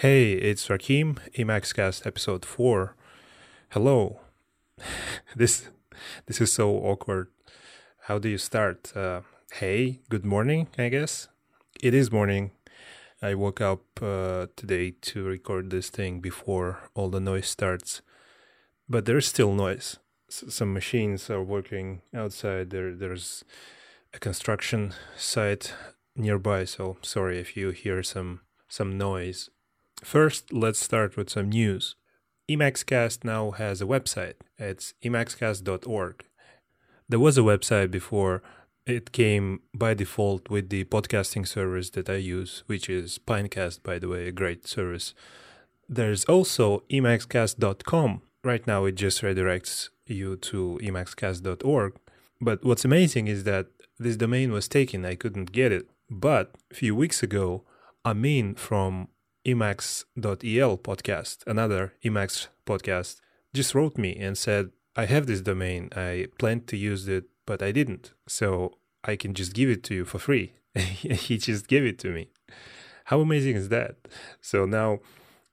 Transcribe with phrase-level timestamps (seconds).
[0.00, 2.94] Hey, it's Rakhim, Emacscast episode 4.
[3.70, 4.20] Hello.
[5.36, 5.70] this
[6.26, 7.28] this is so awkward.
[8.00, 8.94] How do you start?
[8.94, 9.22] Uh,
[9.52, 11.28] hey, good morning, I guess.
[11.82, 12.50] It is morning.
[13.22, 18.02] I woke up uh, today to record this thing before all the noise starts.
[18.90, 19.98] But there's still noise.
[20.28, 22.68] S- some machines are working outside.
[22.68, 23.44] There there's
[24.12, 25.72] a construction site
[26.14, 29.48] nearby, so sorry if you hear some some noise.
[30.02, 31.96] First, let's start with some news.
[32.48, 34.34] Emacscast now has a website.
[34.58, 36.24] It's emacscast.org.
[37.08, 38.42] There was a website before.
[38.86, 43.98] It came by default with the podcasting service that I use, which is Pinecast, by
[43.98, 45.12] the way, a great service.
[45.88, 48.22] There's also emacscast.com.
[48.44, 51.96] Right now, it just redirects you to emacscast.org.
[52.40, 53.66] But what's amazing is that
[53.98, 55.04] this domain was taken.
[55.04, 55.88] I couldn't get it.
[56.08, 57.64] But a few weeks ago,
[58.04, 59.08] Amin from
[59.46, 63.20] emacs.el podcast, another Emacs podcast,
[63.54, 65.90] just wrote me and said, I have this domain.
[65.94, 68.12] I planned to use it, but I didn't.
[68.26, 70.54] So I can just give it to you for free.
[70.74, 72.28] he just gave it to me.
[73.04, 73.96] How amazing is that?
[74.40, 74.98] So now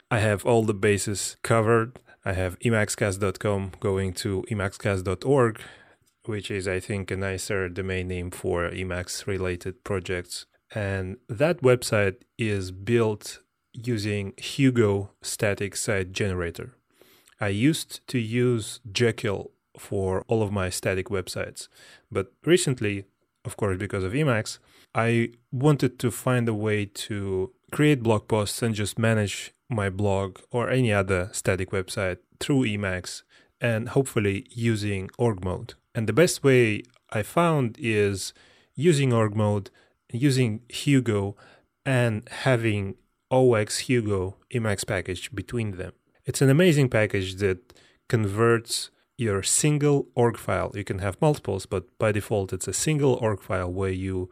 [0.09, 1.99] I have all the bases covered.
[2.25, 5.61] I have emacscast.com going to emacscast.org,
[6.25, 10.45] which is, I think, a nicer domain name for Emacs related projects.
[10.73, 13.39] And that website is built
[13.73, 16.75] using Hugo static site generator.
[17.39, 21.67] I used to use Jekyll for all of my static websites,
[22.11, 23.05] but recently,
[23.43, 24.59] of course, because of Emacs,
[24.95, 30.39] I wanted to find a way to create blog posts and just manage my blog
[30.51, 33.23] or any other static website through Emacs
[33.59, 35.73] and hopefully using org mode.
[35.95, 38.33] And the best way I found is
[38.75, 39.69] using org mode,
[40.11, 41.35] using Hugo,
[41.85, 42.95] and having
[43.33, 45.93] OX Hugo Emacs package between them.
[46.25, 47.73] It's an amazing package that
[48.07, 50.71] converts your single org file.
[50.75, 54.29] You can have multiples, but by default, it's a single org file where you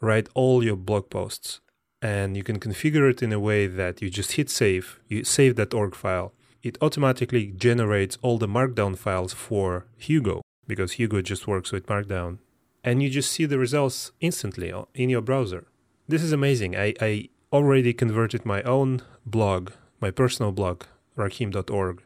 [0.00, 1.60] write all your blog posts.
[2.02, 5.56] And you can configure it in a way that you just hit save, you save
[5.56, 6.32] that org file.
[6.62, 12.38] It automatically generates all the markdown files for Hugo because Hugo just works with markdown.
[12.84, 15.66] And you just see the results instantly uh, in your browser.
[16.08, 16.76] This is amazing.
[16.76, 20.84] I, I already converted my own blog, my personal blog,
[21.16, 22.02] rakhim.org,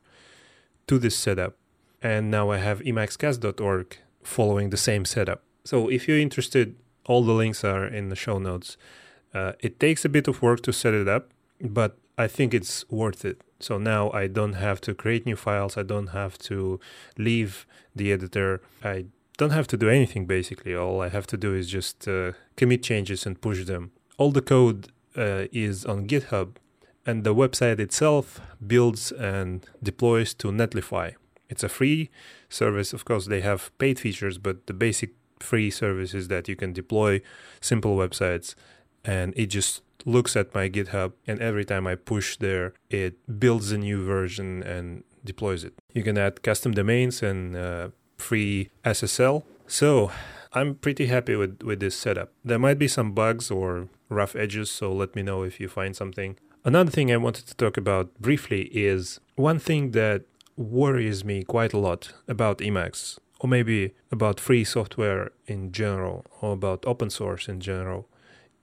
[0.86, 1.54] to this setup.
[2.02, 5.42] And now I have emacscast.org following the same setup.
[5.64, 6.76] So if you're interested,
[7.06, 8.76] all the links are in the show notes.
[9.32, 11.30] Uh, it takes a bit of work to set it up,
[11.60, 13.42] but I think it's worth it.
[13.60, 15.76] So now I don't have to create new files.
[15.76, 16.80] I don't have to
[17.18, 18.60] leave the editor.
[18.82, 19.06] I
[19.38, 20.74] don't have to do anything basically.
[20.74, 23.92] All I have to do is just uh, commit changes and push them.
[24.18, 26.56] All the code uh, is on GitHub,
[27.04, 31.14] and the website itself builds and deploys to Netlify.
[31.48, 32.10] It's a free
[32.48, 32.92] service.
[32.92, 35.10] Of course, they have paid features, but the basic
[35.40, 37.20] free service is that you can deploy
[37.60, 38.54] simple websites
[39.04, 43.72] and it just looks at my GitHub and every time I push there, it builds
[43.72, 45.74] a new version and deploys it.
[45.92, 49.44] You can add custom domains and uh, free SSL.
[49.66, 50.10] So
[50.52, 52.32] I'm pretty happy with, with this setup.
[52.44, 55.96] There might be some bugs or rough edges, so let me know if you find
[55.96, 56.36] something.
[56.64, 60.22] Another thing I wanted to talk about briefly is one thing that
[60.56, 66.52] worries me quite a lot about Emacs, or maybe about free software in general, or
[66.52, 68.08] about open source in general,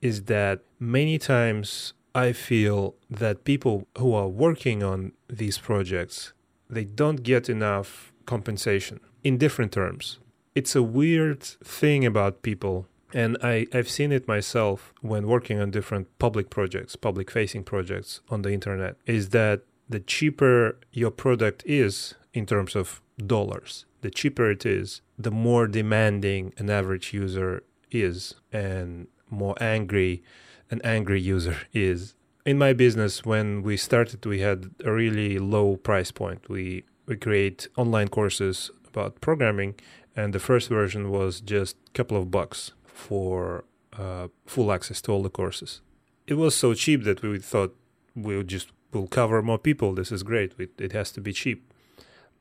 [0.01, 6.33] is that many times I feel that people who are working on these projects
[6.69, 10.19] they don't get enough compensation in different terms.
[10.55, 15.69] It's a weird thing about people and I, I've seen it myself when working on
[15.71, 21.63] different public projects, public facing projects on the internet, is that the cheaper your product
[21.65, 27.63] is in terms of dollars, the cheaper it is, the more demanding an average user
[27.91, 30.23] is and more angry
[30.71, 32.15] an angry user is.
[32.45, 36.49] In my business, when we started, we had a really low price point.
[36.49, 39.75] We we create online courses about programming,
[40.15, 43.65] and the first version was just a couple of bucks for
[43.97, 45.81] uh, full access to all the courses.
[46.27, 47.75] It was so cheap that we thought
[48.15, 49.93] we'll just will cover more people.
[49.93, 50.53] This is great.
[50.77, 51.71] It has to be cheap.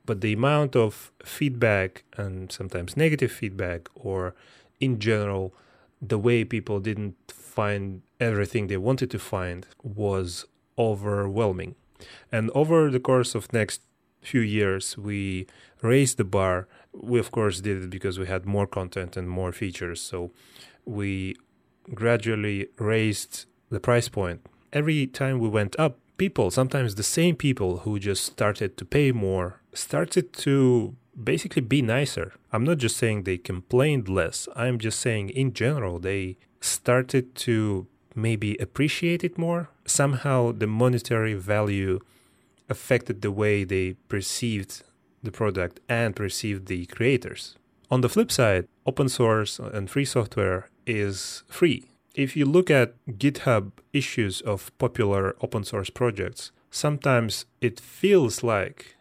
[0.05, 4.35] But the amount of feedback and sometimes negative feedback, or
[4.79, 5.53] in general,
[6.01, 10.45] the way people didn't find everything they wanted to find was
[10.77, 11.75] overwhelming.
[12.31, 13.81] And over the course of next
[14.21, 15.47] few years, we
[15.81, 16.67] raised the bar.
[16.93, 20.01] We of course did it because we had more content and more features.
[20.01, 20.31] So
[20.85, 21.35] we
[21.93, 24.45] gradually raised the price point.
[24.71, 29.11] Every time we went up, people, sometimes the same people who just started to pay
[29.11, 32.33] more, started to basically be nicer.
[32.51, 37.87] I'm not just saying they complained less, I'm just saying in general, they started to
[38.15, 39.69] maybe appreciate it more.
[39.85, 41.99] Somehow the monetary value
[42.69, 44.83] affected the way they perceived
[45.23, 47.55] the product and perceived the creators.
[47.89, 51.85] On the flip side, open source and free software is free.
[52.15, 58.95] If you look at GitHub issues of popular open source projects, sometimes it feels like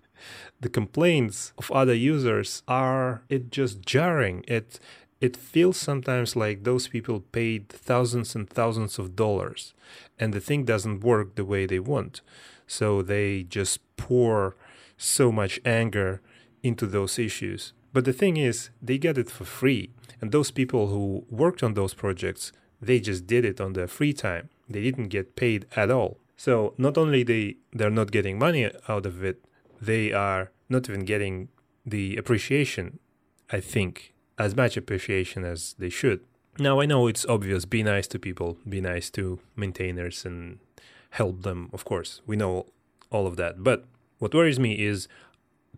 [0.60, 4.44] the complaints of other users are it just jarring.
[4.48, 4.78] It
[5.20, 9.72] it feels sometimes like those people paid thousands and thousands of dollars
[10.18, 12.20] and the thing doesn't work the way they want.
[12.66, 14.56] So they just pour
[15.02, 16.20] so much anger
[16.62, 17.72] into those issues.
[17.92, 19.90] But the thing is, they get it for free.
[20.20, 24.12] And those people who worked on those projects, they just did it on their free
[24.12, 24.48] time.
[24.68, 26.18] They didn't get paid at all.
[26.36, 29.44] So not only they they're not getting money out of it,
[29.80, 31.48] they are not even getting
[31.84, 32.98] the appreciation,
[33.50, 36.20] I think, as much appreciation as they should.
[36.58, 40.58] Now I know it's obvious, be nice to people, be nice to maintainers and
[41.10, 42.22] help them, of course.
[42.26, 42.66] We know
[43.10, 43.62] all of that.
[43.62, 43.84] But
[44.22, 45.08] what worries me is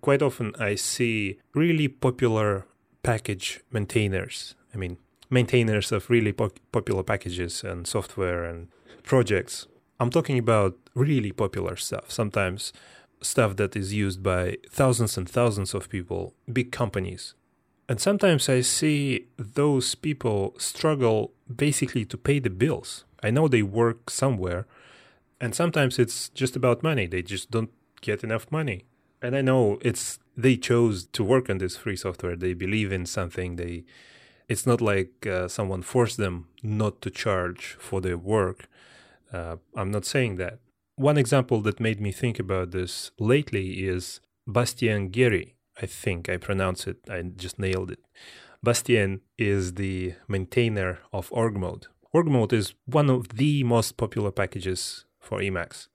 [0.02, 2.66] quite often I see really popular
[3.02, 4.54] package maintainers.
[4.74, 4.98] I mean,
[5.30, 8.68] maintainers of really po- popular packages and software and
[9.02, 9.66] projects.
[9.98, 12.74] I'm talking about really popular stuff, sometimes
[13.22, 17.32] stuff that is used by thousands and thousands of people, big companies.
[17.88, 23.06] And sometimes I see those people struggle basically to pay the bills.
[23.22, 24.66] I know they work somewhere,
[25.40, 27.06] and sometimes it's just about money.
[27.06, 27.70] They just don't
[28.08, 28.80] get enough money
[29.24, 32.36] and I know it's they chose to work on this free software.
[32.36, 33.56] They believe in something.
[33.56, 33.84] They
[34.48, 38.68] it's not like uh, someone forced them not to charge for their work.
[39.32, 40.58] Uh, I'm not saying that.
[40.96, 45.54] One example that made me think about this lately is Bastien Guéry.
[45.82, 46.98] I think I pronounce it.
[47.08, 48.00] I just nailed it.
[48.62, 51.86] Bastien is the maintainer of org mode.
[52.12, 55.88] Org mode is one of the most popular packages for Emacs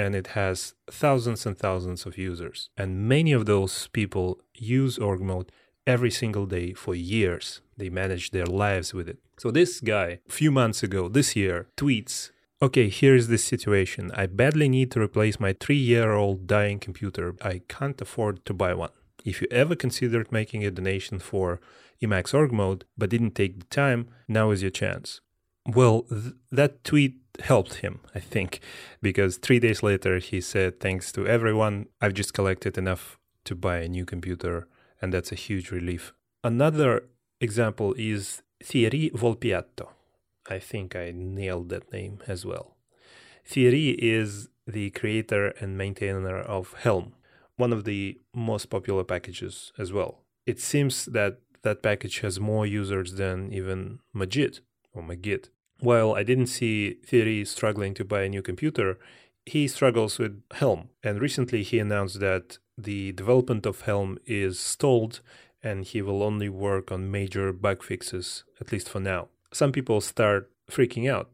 [0.00, 2.70] and it has thousands and thousands of users.
[2.76, 5.52] And many of those people use org mode
[5.86, 7.60] every single day for years.
[7.76, 9.18] They manage their lives with it.
[9.38, 12.30] So this guy, a few months ago, this year, tweets,
[12.62, 14.10] okay, here's the situation.
[14.14, 17.34] I badly need to replace my three year old dying computer.
[17.42, 18.94] I can't afford to buy one.
[19.24, 21.60] If you ever considered making a donation for
[22.02, 25.20] Emacs org mode but didn't take the time, now is your chance.
[25.74, 28.60] Well, th- that tweet helped him, I think,
[29.00, 33.78] because three days later he said, Thanks to everyone, I've just collected enough to buy
[33.78, 34.66] a new computer,
[35.00, 36.12] and that's a huge relief.
[36.42, 37.04] Another
[37.40, 39.88] example is Thierry Volpiatto.
[40.48, 42.76] I think I nailed that name as well.
[43.44, 47.14] Thierry is the creator and maintainer of Helm,
[47.56, 50.24] one of the most popular packages as well.
[50.46, 54.60] It seems that that package has more users than even Magit
[54.92, 55.50] or Magit.
[55.80, 58.98] While I didn't see Thierry struggling to buy a new computer,
[59.46, 60.90] he struggles with Helm.
[61.02, 65.20] And recently he announced that the development of Helm is stalled
[65.62, 69.28] and he will only work on major bug fixes, at least for now.
[69.52, 71.30] Some people start freaking out,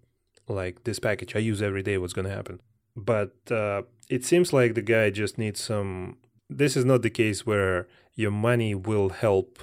[0.48, 2.60] like this package I use every day, what's going to happen?
[2.96, 6.16] But uh, it seems like the guy just needs some.
[6.48, 9.58] This is not the case where your money will help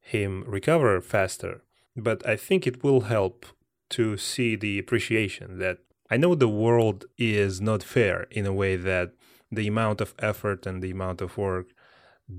[0.00, 1.62] him recover faster,
[1.96, 3.46] but I think it will help
[3.92, 5.78] to see the appreciation that
[6.10, 9.12] I know the world is not fair in a way that
[9.50, 11.68] the amount of effort and the amount of work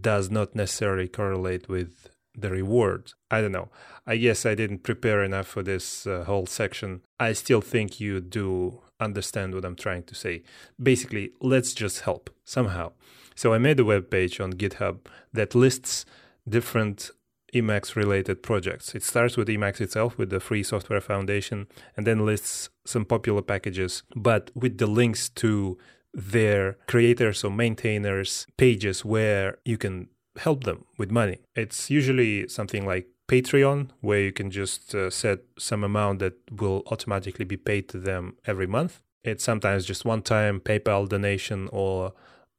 [0.01, 3.13] does not necessarily correlate with the reward.
[3.29, 3.69] I don't know.
[4.07, 7.01] I guess I didn't prepare enough for this uh, whole section.
[7.19, 10.43] I still think you do understand what I'm trying to say.
[10.81, 12.93] Basically, let's just help somehow.
[13.35, 14.99] So I made a web page on GitHub
[15.31, 16.05] that lists
[16.47, 17.11] different
[17.53, 18.95] Emacs related projects.
[18.95, 23.41] It starts with Emacs itself, with the Free Software Foundation, and then lists some popular
[23.41, 25.77] packages, but with the links to
[26.13, 30.07] their creators or maintainers pages where you can
[30.37, 31.39] help them with money.
[31.55, 36.83] It's usually something like Patreon, where you can just uh, set some amount that will
[36.87, 39.01] automatically be paid to them every month.
[39.23, 42.13] It's sometimes just one time PayPal donation or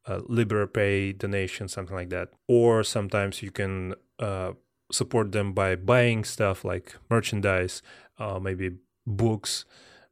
[0.05, 2.29] a Liberapay donation, something like that.
[2.47, 4.53] Or sometimes you can uh,
[4.91, 7.81] support them by buying stuff like merchandise,
[8.19, 8.71] uh, maybe
[9.05, 9.65] books,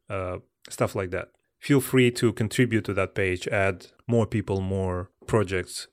[0.08, 0.38] uh,
[0.68, 1.30] stuff like that.
[1.60, 5.88] Feel free to contribute to that page, add more people, more projects.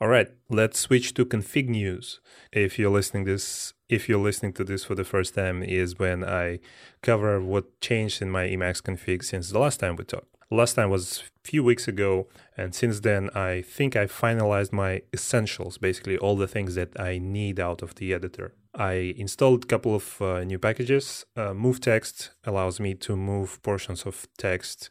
[0.00, 2.20] All right, let's switch to config news.
[2.52, 6.24] If you're listening this, if you're listening to this for the first time, is when
[6.24, 6.60] I
[7.02, 10.29] cover what changed in my Emacs config since the last time we talked.
[10.52, 12.26] Last time was a few weeks ago,
[12.56, 17.18] and since then, I think I finalized my essentials, basically all the things that I
[17.18, 18.54] need out of the editor.
[18.74, 21.24] I installed a couple of uh, new packages.
[21.36, 24.90] Uh, move text allows me to move portions of text,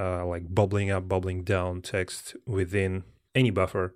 [0.00, 3.94] uh, like bubbling up, bubbling down text within any buffer,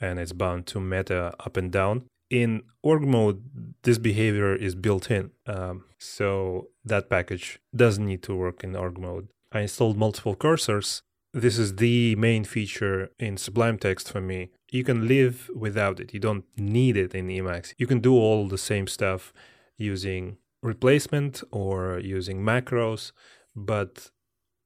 [0.00, 2.06] and it's bound to meta up and down.
[2.28, 3.42] In org mode,
[3.82, 8.98] this behavior is built in, um, so that package doesn't need to work in org
[8.98, 9.28] mode.
[9.52, 11.02] I installed multiple cursors.
[11.32, 14.50] This is the main feature in Sublime Text for me.
[14.70, 16.12] You can live without it.
[16.12, 17.72] You don't need it in Emacs.
[17.78, 19.32] You can do all the same stuff
[19.78, 23.12] using replacement or using macros,
[23.54, 24.10] but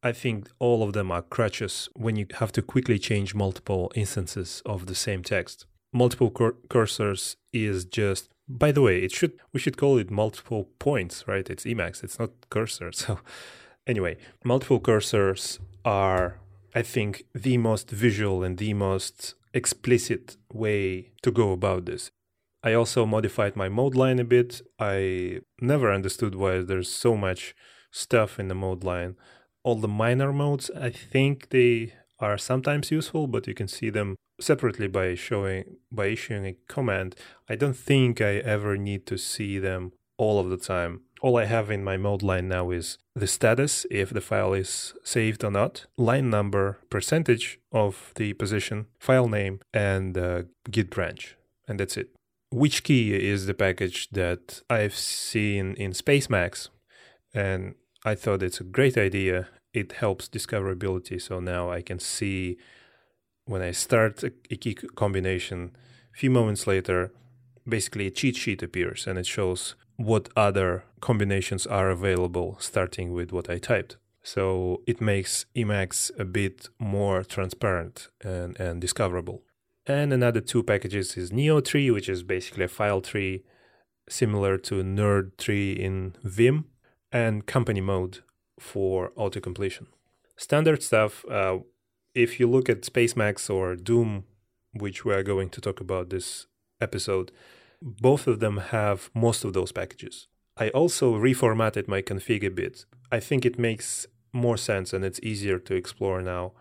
[0.02, 4.62] I think all of them are crutches when you have to quickly change multiple instances
[4.66, 5.66] of the same text.
[5.92, 10.68] Multiple cur- cursors is just by the way, it should we should call it multiple
[10.78, 11.48] points, right?
[11.48, 12.90] It's Emacs, it's not cursor.
[12.92, 13.20] So
[13.86, 16.40] Anyway, multiple cursors are,
[16.74, 22.10] I think, the most visual and the most explicit way to go about this.
[22.62, 24.62] I also modified my mode line a bit.
[24.78, 27.54] I never understood why there's so much
[27.90, 29.16] stuff in the mode line.
[29.62, 34.16] All the minor modes, I think they are sometimes useful, but you can see them
[34.40, 37.16] separately by showing by issuing a command.
[37.48, 41.46] I don't think I ever need to see them all of the time all I
[41.46, 45.50] have in my mode line now is the status, if the file is saved or
[45.50, 51.34] not, line number, percentage of the position, file name, and uh, git branch.
[51.66, 52.10] And that's it.
[52.50, 56.68] Which key is the package that I've seen in Spacemacs,
[57.32, 59.48] and I thought it's a great idea.
[59.72, 62.58] It helps discoverability, so now I can see
[63.46, 65.74] when I start a, key combination,
[66.14, 67.12] a few moments later,
[67.68, 73.32] basically a cheat sheet appears and it shows what other combinations are available starting with
[73.32, 73.96] what I typed.
[74.22, 79.42] So it makes Emacs a bit more transparent and, and discoverable.
[79.86, 83.44] And another two packages is NeoTree, which is basically a file tree
[84.08, 86.66] similar to NERDTree in Vim,
[87.12, 88.20] and company mode
[88.58, 89.86] for auto completion.
[90.36, 91.58] Standard stuff, uh,
[92.14, 94.24] if you look at Spacemacs or Doom,
[94.72, 96.46] which we are going to talk about this
[96.88, 97.32] episode,
[97.82, 100.28] both of them have most of those packages.
[100.56, 102.84] I also reformatted my config a bit.
[103.10, 106.52] I think it makes more sense and it's easier to explore now.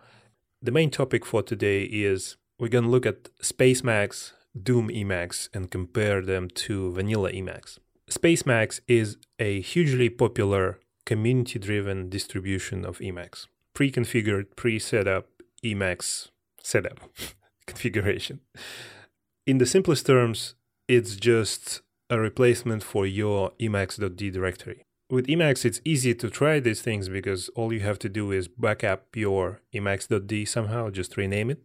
[0.60, 5.70] The main topic for today is we're going to look at Spacemacs, Doom Emacs, and
[5.70, 7.78] compare them to vanilla Emacs.
[8.10, 13.46] Spacemacs is a hugely popular community driven distribution of Emacs.
[13.74, 15.26] Pre configured, pre set up
[15.64, 16.28] Emacs
[16.62, 17.00] setup
[17.66, 18.40] configuration.
[19.46, 20.54] In the simplest terms,
[20.88, 24.84] it's just a replacement for your emacs.d directory.
[25.10, 28.48] With Emacs, it's easy to try these things because all you have to do is
[28.48, 31.62] back up your emacs.d somehow, just rename it,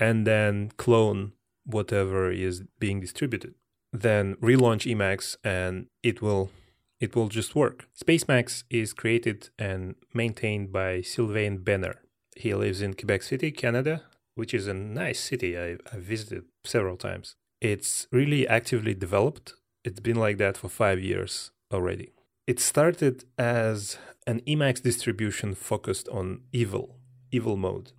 [0.00, 3.54] and then clone whatever is being distributed.
[3.92, 6.50] Then relaunch Emacs and it will
[6.98, 7.86] it will just work.
[7.96, 12.00] Spacemacs is created and maintained by Sylvain Benner.
[12.34, 14.02] He lives in Quebec City, Canada,
[14.38, 19.54] which is a nice city I, I visited several times it's really actively developed.
[19.84, 22.12] It's been like that for five years already.
[22.46, 26.96] It started as an Emacs distribution focused on evil,
[27.30, 27.92] evil mode.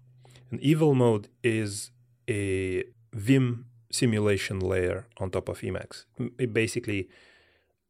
[0.50, 1.92] And evil mode is
[2.30, 6.06] a Vim simulation layer on top of Emacs.
[6.38, 7.10] It basically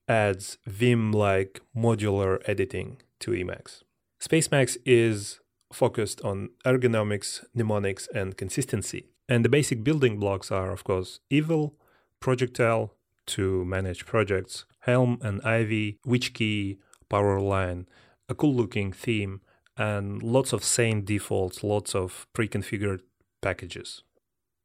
[0.08, 3.84] adds Vim like modular editing to Emacs.
[4.22, 5.40] Spacemacs is
[5.72, 9.10] focused on ergonomics, mnemonics, and consistency.
[9.28, 11.76] And the basic building blocks are, of course, Evil,
[12.20, 12.94] Projectile
[13.28, 17.86] to manage projects, Helm and Ivy, Whichkey, Powerline,
[18.28, 19.42] a cool looking theme,
[19.78, 23.02] and lots of sane defaults, lots of pre configured
[23.42, 24.04] packages.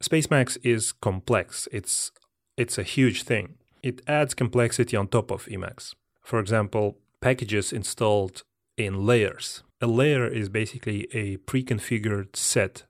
[0.03, 2.11] Spacemacs is complex, it's,
[2.57, 3.57] it's a huge thing.
[3.83, 5.95] It adds complexity on top of Emacs.
[6.23, 8.43] For example, packages installed
[8.77, 9.63] in layers.
[9.81, 12.85] A layer is basically a pre configured set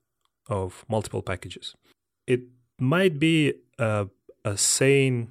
[0.48, 1.74] of multiple packages.
[2.26, 2.42] It
[2.78, 4.08] might be a,
[4.44, 5.30] a sane,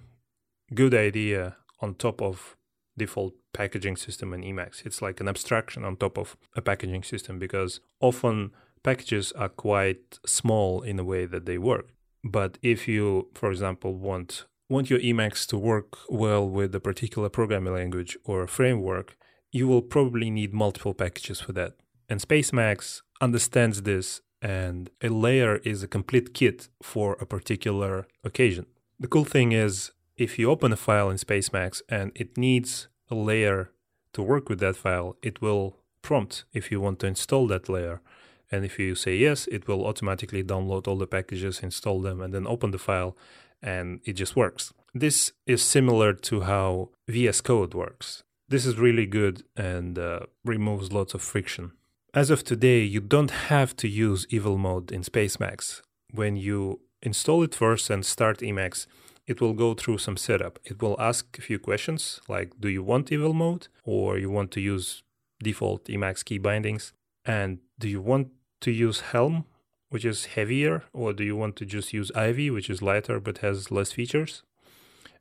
[0.73, 2.55] good idea on top of
[2.97, 4.85] default packaging system in Emacs.
[4.85, 8.51] It's like an abstraction on top of a packaging system because often
[8.83, 11.89] packages are quite small in the way that they work.
[12.23, 17.29] But if you, for example, want want your Emacs to work well with a particular
[17.29, 19.17] programming language or framework,
[19.53, 21.73] you will probably need multiple packages for that.
[22.09, 28.65] And Spacemacs understands this and a layer is a complete kit for a particular occasion.
[28.99, 33.15] The cool thing is, if you open a file in Spacemacs and it needs a
[33.15, 33.69] layer
[34.13, 38.01] to work with that file, it will prompt if you want to install that layer.
[38.51, 42.33] And if you say yes, it will automatically download all the packages, install them, and
[42.33, 43.15] then open the file,
[43.61, 44.73] and it just works.
[44.93, 48.23] This is similar to how VS Code works.
[48.49, 51.71] This is really good and uh, removes lots of friction.
[52.13, 55.81] As of today, you don't have to use evil mode in Spacemacs.
[56.11, 58.85] When you install it first and start Emacs,
[59.25, 60.59] it will go through some setup.
[60.63, 64.51] It will ask a few questions like do you want evil mode or you want
[64.51, 65.03] to use
[65.41, 66.93] default Emacs key bindings
[67.25, 68.29] and do you want
[68.61, 69.45] to use Helm
[69.89, 73.39] which is heavier or do you want to just use Ivy which is lighter but
[73.39, 74.43] has less features?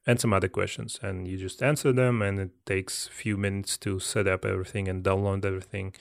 [0.05, 3.79] And some other questions and you just answer them and it takes a few minutes
[3.79, 5.95] to set up everything and download everything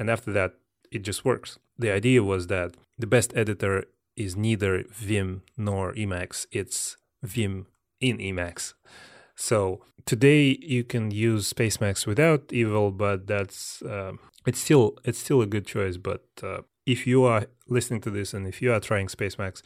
[0.00, 0.54] and after that,
[0.90, 1.58] it just works.
[1.78, 3.84] The idea was that the best editor
[4.16, 7.66] is neither Vim nor Emacs, it's Vim
[8.00, 8.72] in Emacs.
[9.36, 14.12] So today you can use Spacemacs without Evil, but that's uh,
[14.46, 15.98] it's still it's still a good choice.
[15.98, 19.60] But uh, if you are listening to this and if you are trying Spacemacs,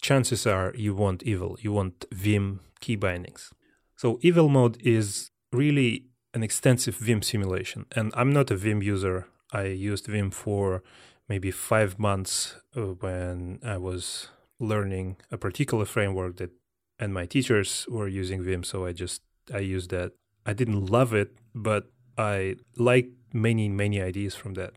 [0.00, 3.52] chances are you want Evil, you want Vim key bindings.
[3.96, 9.26] So Evil mode is really an extensive Vim simulation, and I'm not a Vim user.
[9.52, 10.82] I used Vim for
[11.28, 14.28] maybe five months uh, when I was
[14.58, 16.50] learning a particular framework that,
[16.98, 20.12] and my teachers were using Vim, so I just I used that.
[20.46, 24.72] I didn't love it, but I liked many many ideas from that.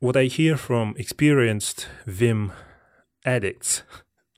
[0.00, 2.52] What I hear from experienced Vim
[3.24, 3.82] addicts,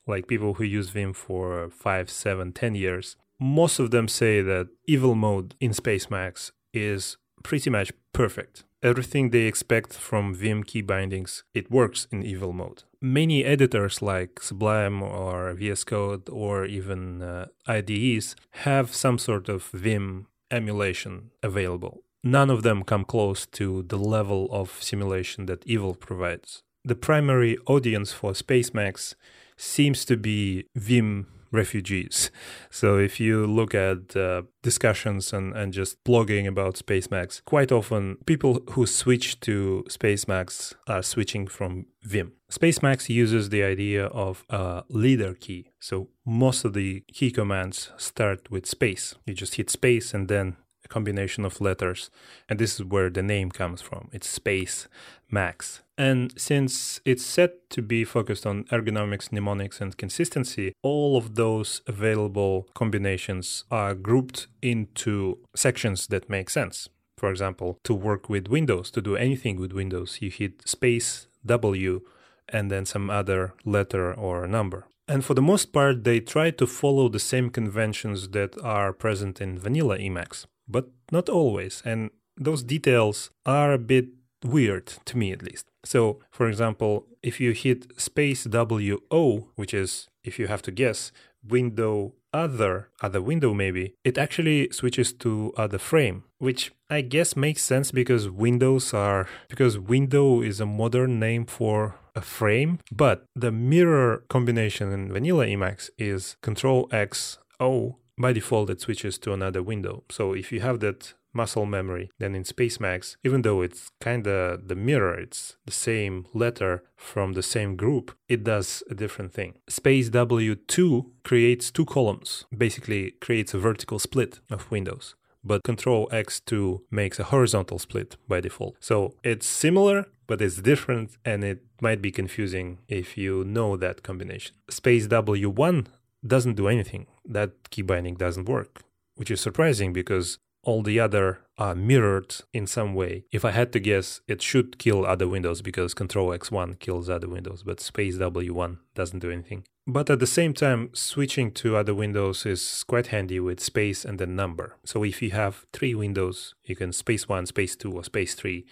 [0.09, 4.67] like people who use Vim for five, seven, ten years, most of them say that
[4.87, 11.43] evil mode in Spacemacs is pretty much perfect everything they expect from Vim key bindings,
[11.53, 12.83] it works in evil mode.
[13.01, 19.63] Many editors like Sublime or VS Code or even uh, IDEs have some sort of
[19.67, 22.03] Vim emulation available.
[22.23, 26.63] None of them come close to the level of simulation that Evil provides.
[26.83, 29.15] The primary audience for Spacemacs
[29.59, 32.31] seems to be Vim refugees.
[32.69, 38.17] So if you look at uh, discussions and, and just blogging about Spacemacs, quite often
[38.25, 42.33] people who switch to Spacemacs are switching from Vim.
[42.51, 45.71] Spacemacs uses the idea of a leader key.
[45.79, 49.15] So most of the key commands start with space.
[49.25, 50.57] You just hit space and then
[50.89, 52.09] combination of letters.
[52.47, 54.09] And this is where the name comes from.
[54.11, 54.87] It's Space
[55.31, 55.81] Max.
[55.97, 61.81] And since it's set to be focused on ergonomics, mnemonics, and consistency, all of those
[61.87, 66.89] available combinations are grouped into sections that make sense.
[67.17, 72.01] For example, to work with Windows, to do anything with Windows, you hit space W
[72.47, 74.85] and then some other letter or number.
[75.07, 79.41] And for the most part, they try to follow the same conventions that are present
[79.41, 81.81] in vanilla Emacs, but not always.
[81.83, 84.07] And those details are a bit
[84.43, 85.65] weird to me at least.
[85.83, 91.11] So, for example, if you hit space WO, which is, if you have to guess,
[91.47, 97.63] window other, other window maybe, it actually switches to other frame, which I guess makes
[97.63, 103.51] sense because windows are, because window is a modern name for a frame, but the
[103.51, 107.97] mirror combination in vanilla Emacs is Control X O.
[108.19, 110.03] By default, it switches to another window.
[110.09, 114.67] So if you have that muscle memory then in Spacemacs, even though it's kind of
[114.67, 119.53] the mirror, it's the same letter from the same group, it does a different thing.
[119.69, 125.15] Space W2 creates two columns, basically creates a vertical split of windows.
[125.41, 128.75] But Control X2 makes a horizontal split by default.
[128.81, 134.03] So it's similar, but it's different and it might be confusing if you know that
[134.03, 134.55] combination.
[134.69, 135.87] Space W1
[136.25, 137.07] doesn't do anything.
[137.25, 138.81] That key binding doesn't work,
[139.15, 143.25] which is surprising because all the other are mirrored in some way.
[143.31, 147.29] If I had to guess, it should kill other windows because Control X1 kills other
[147.29, 149.63] windows, but Space W1 doesn't do anything.
[149.87, 154.19] But at the same time, switching to other windows is quite handy with space and
[154.19, 154.75] then number.
[154.85, 158.65] So if you have three windows, you can space 1, space 2, or space 3.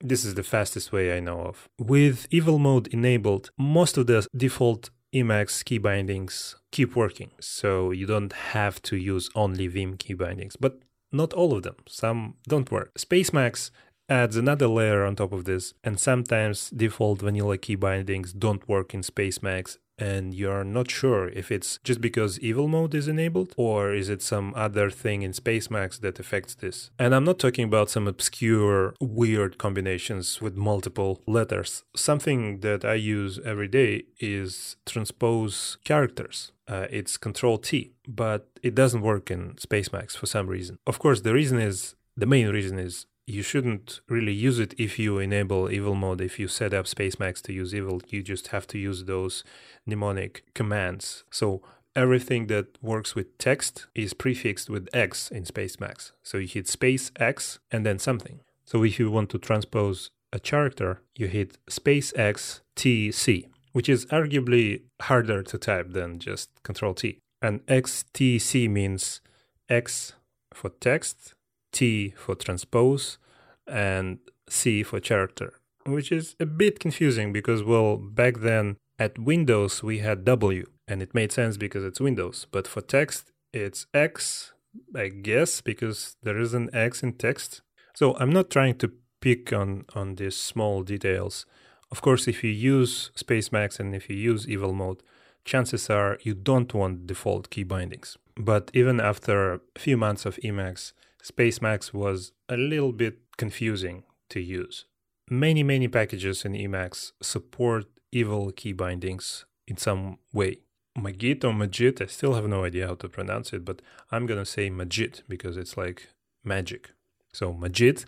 [0.00, 1.68] This is the fastest way I know of.
[1.78, 7.30] With evil mode enabled, most of the default Emacs key bindings keep working.
[7.40, 10.56] So you don't have to use only Vim key bindings.
[10.56, 10.80] But
[11.12, 12.94] not all of them, some don't work.
[12.98, 13.70] Spacemacs
[14.08, 18.94] adds another layer on top of this, and sometimes default vanilla key bindings don't work
[18.94, 23.92] in Spacemacs and you're not sure if it's just because evil mode is enabled or
[23.92, 26.90] is it some other thing in Spacemacs that affects this.
[26.98, 31.84] And I'm not talking about some obscure, weird combinations with multiple letters.
[31.94, 36.52] Something that I use every day is transpose characters.
[36.68, 40.78] Uh, it's Control T, but it doesn't work in Spacemacs for some reason.
[40.86, 44.98] Of course, the reason is the main reason is you shouldn't really use it if
[44.98, 46.20] you enable evil mode.
[46.20, 49.42] If you set up Spacemacs to use evil, you just have to use those
[49.84, 51.24] mnemonic commands.
[51.30, 51.60] So
[51.96, 57.10] everything that works with text is prefixed with X in Spacemacs So you hit space
[57.16, 58.40] X and then something.
[58.64, 63.88] So if you want to transpose a character, you hit space X T C, which
[63.88, 67.18] is arguably harder to type than just Control T.
[67.42, 69.20] And XTC means
[69.68, 70.14] X
[70.52, 71.34] for text,
[71.76, 73.18] T for transpose,
[73.66, 75.50] and C for character,
[75.84, 81.02] which is a bit confusing because, well, back then at Windows we had W, and
[81.02, 82.46] it made sense because it's Windows.
[82.50, 84.52] But for text, it's X,
[84.94, 87.60] I guess, because there is an X in text.
[87.94, 88.88] So I'm not trying to
[89.20, 91.46] pick on on these small details.
[91.90, 95.02] Of course, if you use Spacemacs and if you use Evil Mode,
[95.44, 98.16] chances are you don't want default key bindings.
[98.50, 100.92] But even after a few months of Emacs,
[101.26, 104.84] Spacemacs was a little bit confusing to use.
[105.28, 110.58] Many, many packages in Emacs support evil key bindings in some way.
[110.96, 114.46] Magit or Magit, I still have no idea how to pronounce it, but I'm gonna
[114.46, 116.08] say Magit because it's like
[116.44, 116.92] magic.
[117.32, 118.04] So Magit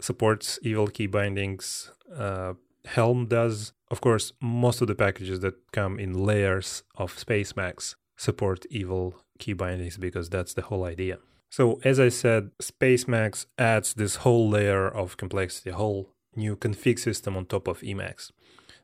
[0.00, 1.90] supports evil key bindings.
[2.14, 2.54] Uh,
[2.84, 3.72] Helm does.
[3.90, 9.54] Of course, most of the packages that come in layers of Spacemacs support evil key
[9.54, 11.18] bindings because that's the whole idea.
[11.56, 16.98] So, as I said, Spacemacs adds this whole layer of complexity, a whole new config
[16.98, 18.32] system on top of Emacs.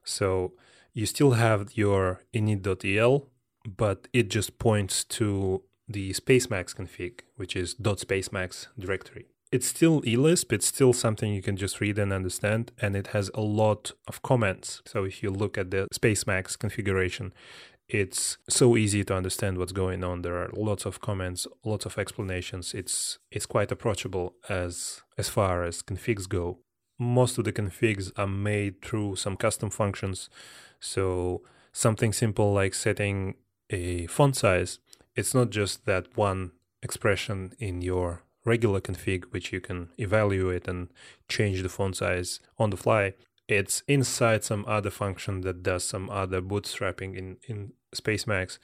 [0.05, 0.53] So,
[0.93, 3.27] you still have your init.el,
[3.77, 9.27] but it just points to the Spacemacs config, which is .spacemacs directory.
[9.51, 13.33] It's still eLisp, it's still something you can just read and understand, and it has
[13.35, 14.81] a lot of comments.
[14.87, 17.33] So if you look at the Spacemacs configuration,
[17.95, 20.23] it's so easy to understand what's going on.
[20.23, 22.75] There are lots of comments, lots of explanations.
[22.75, 26.59] It's it's quite approachable as as far as configs go.
[26.99, 30.29] Most of the configs are made through some custom functions.
[30.81, 33.35] So something simple like setting
[33.71, 34.79] a font size,
[35.17, 40.89] it's not just that one expression in your regular config which you can evaluate and
[41.29, 43.15] change the font size on the fly
[43.51, 48.59] it's inside some other function that does some other bootstrapping in, in Spacemacs.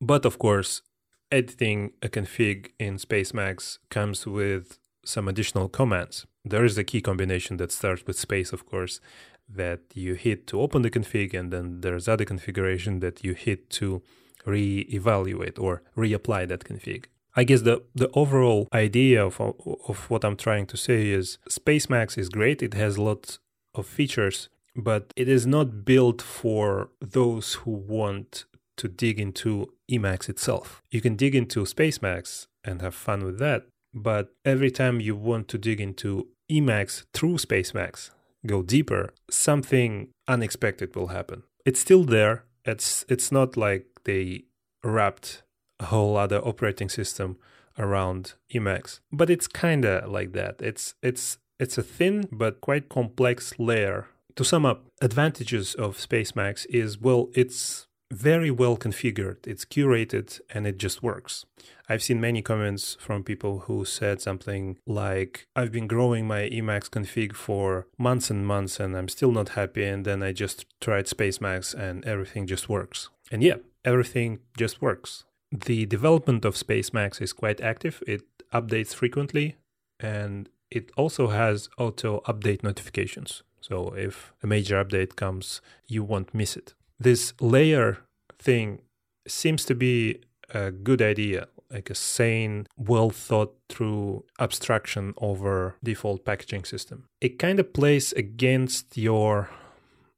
[0.00, 0.82] But of course,
[1.30, 6.26] editing a config in Spacemacs comes with some additional commands.
[6.44, 9.00] There is a key combination that starts with space, of course,
[9.48, 13.70] that you hit to open the config, and then there's other configuration that you hit
[13.70, 14.02] to
[14.44, 17.06] re-evaluate or reapply that config.
[17.36, 22.18] I guess the, the overall idea of, of what I'm trying to say is Spacemacs
[22.18, 22.62] is great.
[22.62, 23.38] It has lots
[23.74, 28.44] of features, but it is not built for those who want
[28.76, 30.82] to dig into Emacs itself.
[30.90, 35.48] You can dig into Spacemacs and have fun with that, but every time you want
[35.48, 38.10] to dig into Emacs through Spacemacs,
[38.46, 41.42] go deeper, something unexpected will happen.
[41.64, 42.44] It's still there.
[42.64, 44.44] It's it's not like they
[44.84, 45.42] wrapped
[45.80, 47.38] a whole other operating system
[47.78, 50.56] around Emacs, but it's kind of like that.
[50.60, 54.08] It's it's it's a thin but quite complex layer.
[54.36, 60.66] To sum up, advantages of Spacemacs is well, it's very well configured, it's curated, and
[60.66, 61.44] it just works.
[61.88, 66.88] I've seen many comments from people who said something like, I've been growing my Emacs
[66.88, 71.06] config for months and months and I'm still not happy, and then I just tried
[71.06, 73.08] Spacemacs, and everything just works.
[73.30, 75.24] And yeah, everything just works.
[75.50, 79.56] The development of Spacemacs is quite active, it updates frequently,
[79.98, 83.42] and it also has auto update notifications.
[83.60, 86.74] So if a major update comes, you won't miss it.
[86.98, 87.98] This layer
[88.38, 88.80] thing
[89.26, 90.22] seems to be
[90.54, 97.04] a good idea, like a sane, well thought through abstraction over default packaging system.
[97.20, 99.50] It kind of plays against your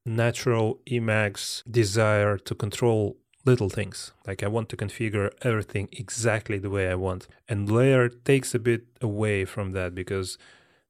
[0.07, 4.13] natural Emacs desire to control little things.
[4.27, 7.27] Like I want to configure everything exactly the way I want.
[7.49, 10.39] And layer takes a bit away from that because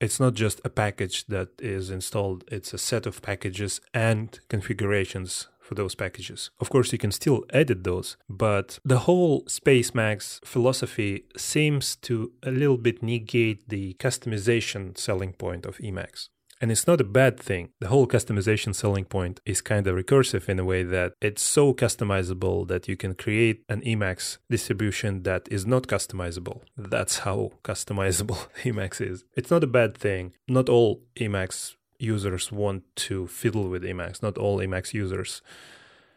[0.00, 5.48] it's not just a package that is installed, it's a set of packages and configurations
[5.60, 6.50] for those packages.
[6.58, 12.50] Of course, you can still edit those, but the whole Spacemacs philosophy seems to a
[12.50, 16.28] little bit negate the customization selling point of Emacs.
[16.60, 17.70] And it's not a bad thing.
[17.80, 21.72] The whole customization selling point is kind of recursive in a way that it's so
[21.72, 26.60] customizable that you can create an Emacs distribution that is not customizable.
[26.76, 29.24] That's how customizable Emacs is.
[29.34, 30.34] It's not a bad thing.
[30.46, 34.22] Not all Emacs users want to fiddle with Emacs.
[34.22, 35.40] Not all Emacs users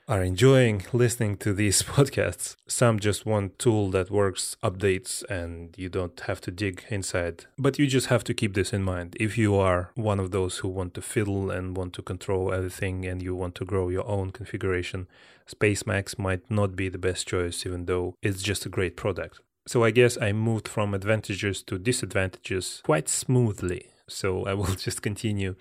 [0.08, 2.56] are enjoying listening to these podcasts.
[2.68, 7.46] Some just want tool that works, updates, and you don't have to dig inside.
[7.58, 9.16] But you just have to keep this in mind.
[9.20, 13.06] If you are one of those who want to fiddle and want to control everything
[13.06, 15.08] and you want to grow your own configuration,
[15.48, 19.40] Spacemacs might not be the best choice, even though it's just a great product.
[19.66, 23.88] So I guess I moved from advantages to disadvantages quite smoothly.
[24.08, 25.56] So I will just continue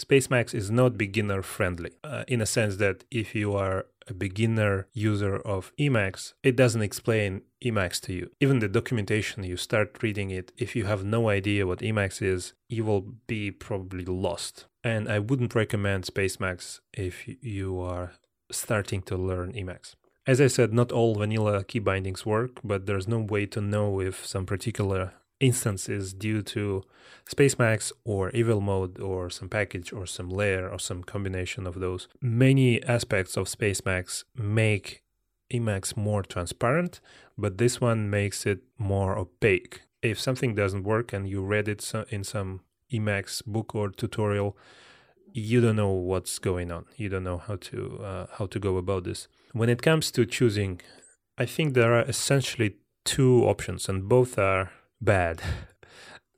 [0.00, 4.88] Spacemacs is not beginner friendly uh, in a sense that if you are a beginner
[4.92, 8.30] user of Emacs, it doesn't explain Emacs to you.
[8.40, 12.54] Even the documentation, you start reading it, if you have no idea what Emacs is,
[12.68, 14.66] you will be probably lost.
[14.82, 18.12] And I wouldn't recommend Spacemacs if you are
[18.50, 19.94] starting to learn Emacs.
[20.26, 24.00] As I said, not all vanilla key bindings work, but there's no way to know
[24.00, 26.82] if some particular instances due to
[27.28, 32.08] Spacemacs or evil mode or some package or some layer or some combination of those.
[32.20, 35.02] Many aspects of Spacemacs make
[35.52, 37.00] Emacs more transparent,
[37.36, 39.82] but this one makes it more opaque.
[40.00, 44.56] If something doesn't work and you read it in some Emacs book or tutorial,
[45.32, 46.84] you don't know what's going on.
[46.96, 49.28] You don't know how to uh, how to go about this.
[49.52, 50.80] When it comes to choosing,
[51.38, 54.72] I think there are essentially two options, and both are
[55.02, 55.42] bad.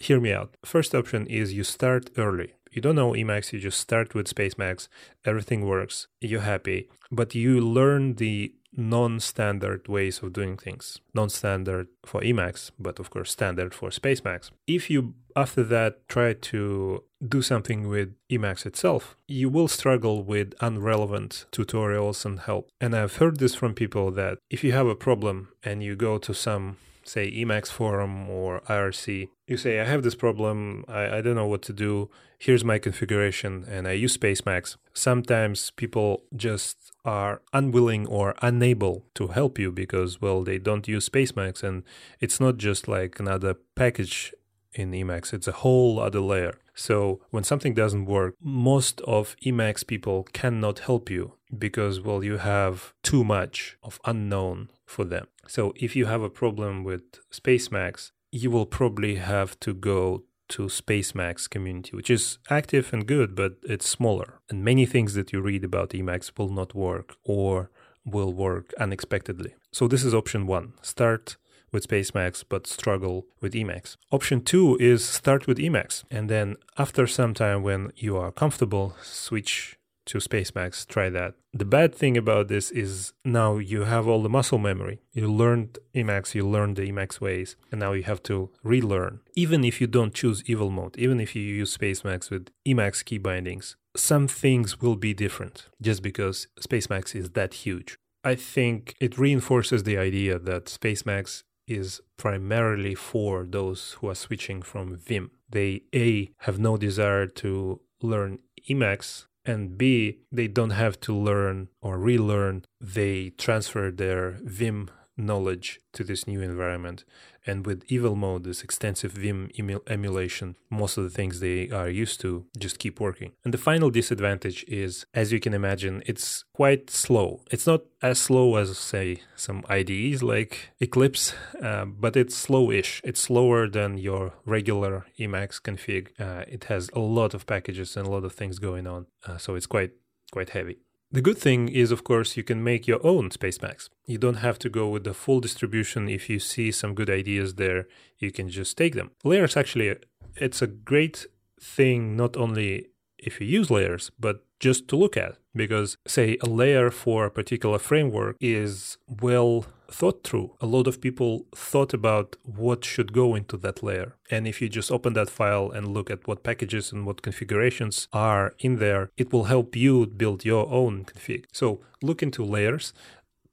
[0.01, 0.57] Hear me out.
[0.65, 2.55] First option is you start early.
[2.73, 4.89] You don't know Emacs, you just start with Spacemacs,
[5.25, 10.99] everything works, you're happy, but you learn the non-standard ways of doing things.
[11.15, 14.51] Non-standard for Emacs, but of course standard for Spacemacs.
[14.67, 20.55] If you after that try to do something with Emacs itself, you will struggle with
[20.61, 22.71] unrelevant tutorials and help.
[22.81, 26.19] And I've heard this from people that if you have a problem and you go
[26.19, 31.21] to some say Emacs forum or IRC, you say, I have this problem, I, I
[31.21, 34.77] don't know what to do, here's my configuration, and I use Spacemacs.
[34.93, 41.09] Sometimes people just are unwilling or unable to help you because, well, they don't use
[41.09, 41.83] Spacemacs, and
[42.21, 44.33] it's not just like another package
[44.73, 46.59] in Emacs, it's a whole other layer.
[46.75, 52.39] So when something doesn't work, most of Emacs people cannot help you because, well, you
[52.39, 55.27] have too much of unknown for them.
[55.47, 60.65] So if you have a problem with Spacemacs, you will probably have to go to
[60.65, 64.41] Spacemacs community, which is active and good, but it's smaller.
[64.51, 67.71] And many things that you read about Emacs will not work or
[68.05, 69.55] will work unexpectedly.
[69.73, 70.75] So this is option one.
[70.83, 71.37] Start
[71.75, 73.97] with Spacemacs but struggle with Emacs.
[74.11, 78.97] Option two is start with Emacs and then after some time when you are comfortable,
[79.03, 81.35] switch to Spacemacs, try that.
[81.53, 85.01] The bad thing about this is now you have all the muscle memory.
[85.13, 89.21] You learned Emacs, you learned the Emacs ways, and now you have to relearn.
[89.35, 93.19] Even if you don't choose evil mode, even if you use Spacemacs with Emacs key
[93.19, 97.97] bindings, some things will be different just because Spacemacs is that huge.
[98.25, 104.63] I think it reinforces the idea that Spacemacs is primarily for those who are switching
[104.63, 105.31] from Vim.
[105.51, 111.69] They A have no desire to learn Emacs and B, they don't have to learn
[111.81, 112.65] or relearn.
[112.81, 117.05] They transfer their Vim knowledge to this new environment.
[117.47, 119.51] And with Evil Mode, this extensive Vim
[119.87, 123.33] emulation, most of the things they are used to just keep working.
[123.45, 127.43] And the final disadvantage is, as you can imagine, it's quite slow.
[127.51, 133.01] It's not as slow as, say, some IDEs like Eclipse, uh, but it's slow-ish.
[133.05, 136.09] It's slower than your regular Emacs config.
[136.19, 139.37] Uh, it has a lot of packages and a lot of things going on, uh,
[139.39, 139.93] so it's quite
[140.33, 140.79] quite heavy.
[141.15, 143.89] The good thing is, of course, you can make your own Spacemacs.
[144.05, 146.09] You don't have to go with the full distribution.
[146.09, 147.87] If you see some good ideas there,
[148.19, 149.13] you can just take them.
[149.23, 149.95] Layers actually,
[150.35, 151.27] it's a great
[151.61, 155.33] thing not only if you use layers, but just to look at.
[155.63, 158.97] Because, say, a layer for a particular framework is
[159.29, 159.67] well
[159.99, 160.49] thought through.
[160.61, 164.11] A lot of people thought about what should go into that layer.
[164.35, 168.09] And if you just open that file and look at what packages and what configurations
[168.13, 171.45] are in there, it will help you build your own config.
[171.53, 171.67] So
[172.03, 172.93] look into layers.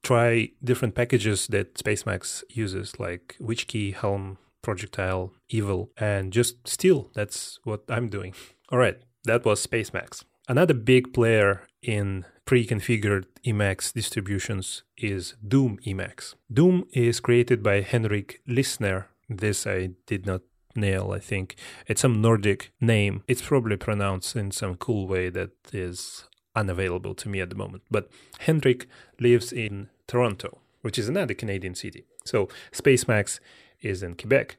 [0.01, 0.29] Try
[0.63, 7.09] different packages that Spacemacs uses, like Whichkey, Helm, Projectile, Evil, and just steal.
[7.13, 8.33] That's what I'm doing.
[8.71, 10.23] All right, that was Spacemacs.
[10.51, 16.35] Another big player in pre-configured Emacs distributions is Doom Emacs.
[16.51, 19.05] Doom is created by Henrik Lissner.
[19.29, 20.41] This I did not
[20.75, 21.55] nail, I think.
[21.87, 23.23] It's some Nordic name.
[23.29, 27.83] It's probably pronounced in some cool way that is unavailable to me at the moment.
[27.89, 28.09] But
[28.39, 28.87] Henrik
[29.21, 32.03] lives in Toronto, which is another Canadian city.
[32.25, 33.39] So Spacemacs
[33.79, 34.57] is in Quebec,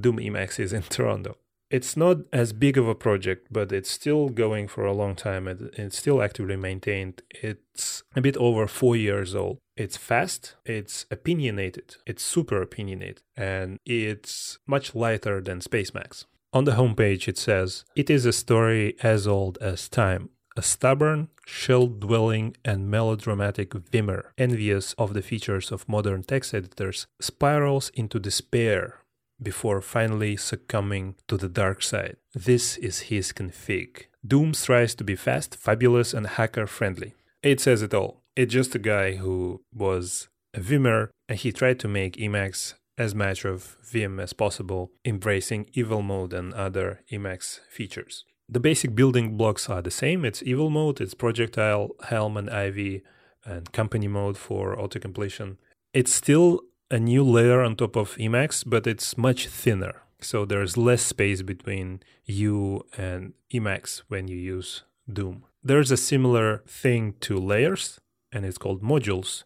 [0.00, 1.36] Doom Emacs is in Toronto.
[1.68, 5.48] It's not as big of a project, but it's still going for a long time
[5.48, 7.22] and it's still actively maintained.
[7.30, 9.58] It's a bit over four years old.
[9.76, 16.24] It's fast, it's opinionated, it's super opinionated, and it's much lighter than Spacemacs.
[16.52, 20.30] On the homepage, it says, It is a story as old as time.
[20.56, 27.06] A stubborn, shell dwelling, and melodramatic Vimmer, envious of the features of modern text editors,
[27.20, 29.00] spirals into despair
[29.42, 32.16] before finally succumbing to the dark side.
[32.34, 34.06] This is his config.
[34.26, 37.14] Doom tries to be fast, fabulous, and hacker friendly.
[37.42, 38.22] It says it all.
[38.34, 43.14] It's just a guy who was a Vimmer and he tried to make Emacs as
[43.14, 48.24] much of Vim as possible, embracing evil mode and other Emacs features.
[48.48, 50.24] The basic building blocks are the same.
[50.24, 53.02] It's evil mode, it's projectile, helm and ivy,
[53.44, 55.58] and company mode for auto completion.
[55.92, 60.02] It's still a new layer on top of Emacs, but it's much thinner.
[60.20, 65.44] So there's less space between you and Emacs when you use Doom.
[65.62, 68.00] There's a similar thing to layers,
[68.32, 69.44] and it's called modules.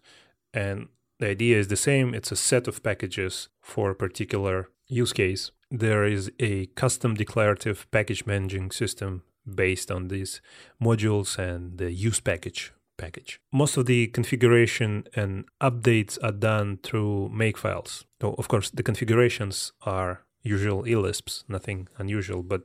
[0.53, 5.12] And the idea is the same it's a set of packages for a particular use
[5.12, 5.50] case.
[5.70, 10.40] There is a custom declarative package managing system based on these
[10.83, 13.41] modules and the use package package.
[13.53, 18.05] Most of the configuration and updates are done through makefiles.
[18.21, 22.63] So, of course, the configurations are usual elisps, nothing unusual, but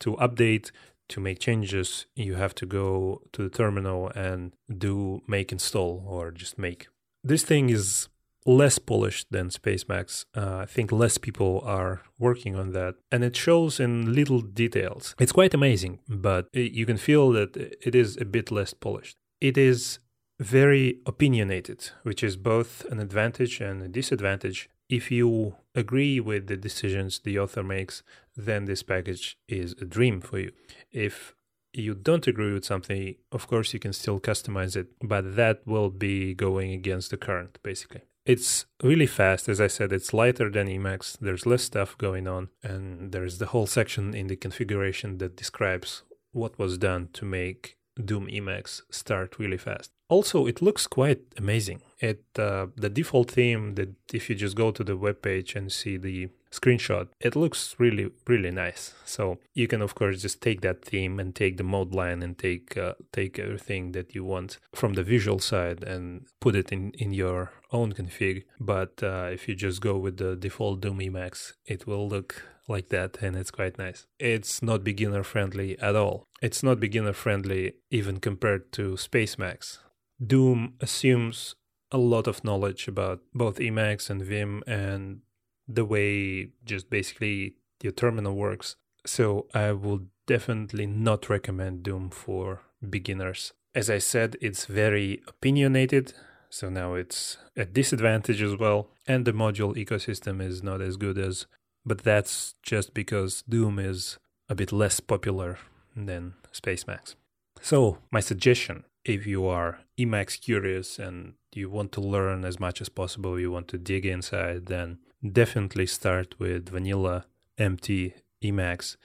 [0.00, 0.70] to update,
[1.08, 4.52] to make changes, you have to go to the terminal and
[4.86, 6.88] do make install or just make.
[7.22, 8.08] This thing is
[8.46, 10.24] less polished than Spacemacs.
[10.36, 15.14] Uh, I think less people are working on that, and it shows in little details.
[15.18, 19.16] It's quite amazing, but it, you can feel that it is a bit less polished
[19.44, 19.98] it is
[20.40, 24.70] very opinionated, which is both an advantage and a disadvantage.
[24.88, 28.02] If you agree with the decisions the author makes,
[28.34, 30.52] then this package is a dream for you.
[30.90, 31.34] If
[31.74, 35.90] you don't agree with something, of course, you can still customize it, but that will
[35.90, 38.00] be going against the current, basically.
[38.24, 39.46] It's really fast.
[39.50, 41.18] As I said, it's lighter than Emacs.
[41.20, 46.02] There's less stuff going on, and there's the whole section in the configuration that describes
[46.32, 49.90] what was done to make Doom Emacs start really fast.
[50.08, 51.82] Also, it looks quite amazing.
[52.00, 55.72] It uh, the default theme that if you just go to the web page and
[55.72, 58.94] see the screenshot, it looks really really nice.
[59.04, 62.38] So you can of course just take that theme and take the mode line and
[62.38, 66.92] take uh, take everything that you want from the visual side and put it in
[66.92, 68.44] in your own config.
[68.60, 72.88] But uh, if you just go with the default Doom Emacs, it will look like
[72.88, 74.06] that and it's quite nice.
[74.18, 76.26] It's not beginner friendly at all.
[76.40, 79.78] It's not beginner friendly even compared to Spacemacs.
[80.24, 81.56] Doom assumes
[81.90, 85.20] a lot of knowledge about both Emacs and Vim and
[85.66, 88.76] the way just basically your terminal works.
[89.06, 93.52] So I would definitely not recommend Doom for beginners.
[93.74, 96.14] As I said, it's very opinionated,
[96.48, 98.88] so now it's a disadvantage as well.
[99.06, 101.46] And the module ecosystem is not as good as
[101.84, 105.58] but that's just because Doom is a bit less popular
[105.94, 107.14] than Spacemacs.
[107.60, 112.80] So, my suggestion if you are Emacs curious and you want to learn as much
[112.80, 114.98] as possible, you want to dig inside, then
[115.32, 117.26] definitely start with vanilla,
[117.58, 118.96] empty Emacs,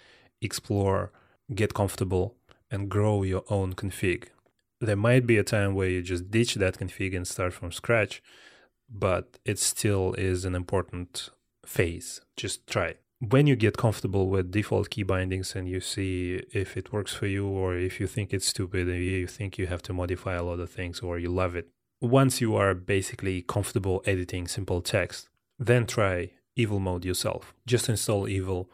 [0.41, 1.12] explore,
[1.53, 2.36] get comfortable,
[2.69, 4.25] and grow your own config.
[4.82, 8.21] There might be a time where you just ditch that config and start from scratch,
[8.89, 11.29] but it still is an important
[11.65, 12.21] phase.
[12.36, 12.95] Just try.
[13.19, 17.27] When you get comfortable with default key bindings and you see if it works for
[17.27, 20.43] you or if you think it's stupid and you think you have to modify a
[20.43, 21.67] lot of things or you love it,
[22.01, 25.28] once you are basically comfortable editing simple text,
[25.59, 27.53] then try evil mode yourself.
[27.67, 28.71] Just install evil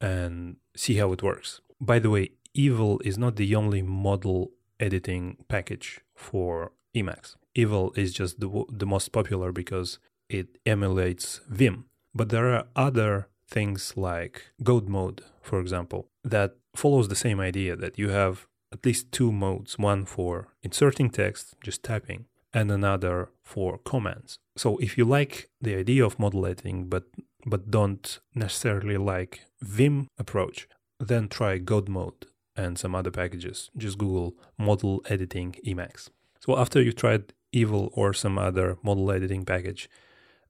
[0.00, 1.60] and see how it works.
[1.80, 7.36] By the way, evil is not the only modal editing package for Emacs.
[7.54, 9.98] Evil is just the, the most popular because
[10.28, 11.84] it emulates Vim.
[12.14, 17.76] But there are other things like God mode, for example, that follows the same idea
[17.76, 22.26] that you have at least two modes one for inserting text, just typing,
[22.56, 24.38] and another for commands.
[24.56, 27.04] So if you like the idea of modal editing but
[27.44, 30.66] but don't necessarily like Vim approach,
[30.98, 32.26] then try God mode
[32.56, 33.70] and some other packages.
[33.76, 36.08] Just Google modal editing Emacs.
[36.40, 39.88] So after you've tried Evil or some other modal editing package,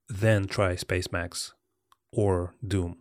[0.09, 1.53] then try Spacemacs
[2.11, 2.97] or Doom.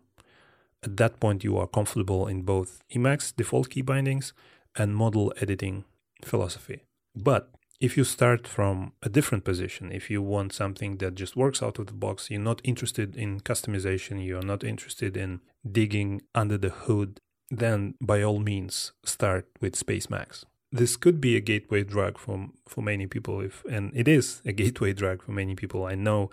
[0.84, 4.34] At that point, you are comfortable in both Emacs default key bindings
[4.76, 5.86] and modal editing
[6.24, 6.84] philosophy.
[7.16, 11.62] But if you start from a different position, if you want something that just works
[11.62, 16.58] out of the box, you're not interested in customization, you're not interested in digging under
[16.58, 17.20] the hood,
[17.50, 20.46] then by all means start with Spacemacs.
[20.72, 24.52] This could be a gateway drug for for many people, if and it is a
[24.52, 25.86] gateway drug for many people.
[25.86, 26.30] I know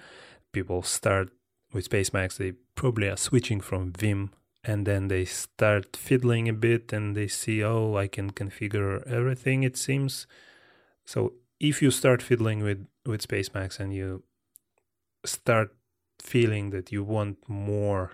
[0.52, 1.30] people start
[1.72, 4.30] with Spacemacs, they probably are switching from Vim
[4.64, 9.64] and then they start fiddling a bit and they see, oh, I can configure everything,
[9.64, 10.26] it seems.
[11.04, 14.22] So if you start fiddling with, with Spacemacs and you
[15.24, 15.74] start
[16.20, 18.12] feeling that you want more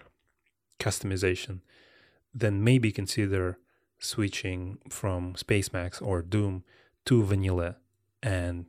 [0.78, 1.61] customization,
[2.34, 3.59] then maybe consider
[3.99, 6.64] switching from Spacemacs or Doom
[7.07, 7.76] to vanilla
[8.22, 8.66] and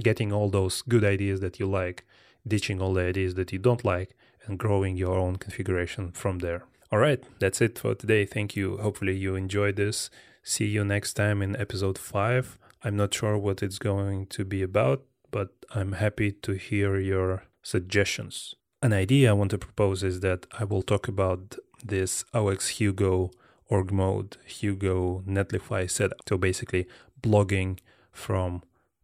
[0.00, 2.04] getting all those good ideas that you like,
[2.46, 4.16] ditching all the ideas that you don't like,
[4.46, 6.64] and growing your own configuration from there.
[6.90, 8.26] All right, that's it for today.
[8.26, 8.76] Thank you.
[8.78, 10.10] Hopefully, you enjoyed this.
[10.42, 12.58] See you next time in episode 5.
[12.84, 17.44] I'm not sure what it's going to be about, but I'm happy to hear your
[17.62, 18.54] suggestions.
[18.82, 23.30] An idea I want to propose is that I will talk about this OX Hugo
[23.68, 26.18] org mode, Hugo Netlify setup.
[26.28, 26.86] So basically,
[27.22, 27.78] blogging
[28.10, 28.62] from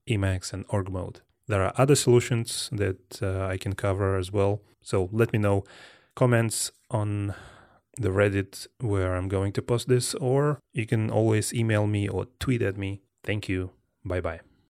[0.09, 1.21] Emacs and org mode.
[1.47, 4.61] There are other solutions that uh, I can cover as well.
[4.83, 5.65] So let me know
[6.15, 7.35] comments on
[7.97, 12.27] the Reddit where I'm going to post this, or you can always email me or
[12.39, 13.01] tweet at me.
[13.23, 13.71] Thank you.
[14.05, 14.48] Bye bye.